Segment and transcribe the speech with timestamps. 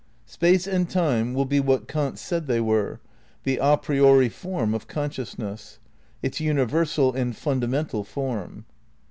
[0.25, 2.99] Space and Time will be what Kant said they were:
[3.43, 5.77] the a priori form of consciousness;
[6.23, 8.65] its universal and fundamental form.